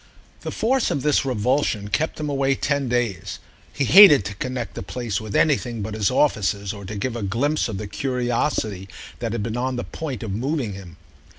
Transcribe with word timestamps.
The 0.39 0.49
force 0.49 0.89
of 0.89 1.03
this 1.03 1.25
revulsion 1.25 1.89
kept 1.89 2.19
him 2.19 2.27
away 2.27 2.55
ten 2.55 2.89
days: 2.89 3.37
he 3.71 3.85
hated 3.85 4.25
to 4.25 4.33
connect 4.33 4.73
the 4.73 4.81
place 4.81 5.21
with 5.21 5.35
anything 5.35 5.83
but 5.83 5.93
his 5.93 6.09
offices 6.09 6.73
or 6.73 6.85
to 6.85 6.95
give 6.95 7.15
a 7.15 7.21
glimpse 7.21 7.67
of 7.67 7.77
the 7.77 7.85
curiosity 7.85 8.89
that 9.19 9.31
had 9.31 9.43
been 9.43 9.57
on 9.57 9.75
the 9.75 9.83
point 9.83 10.23
of 10.23 10.31
moving 10.31 10.73
him. 10.73 10.97